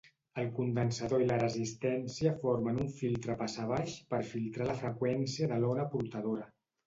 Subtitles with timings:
[0.43, 5.85] El condensador i la resistència formen un filtre passabaix per filtrar la freqüència de l'ona
[5.93, 6.49] portadora.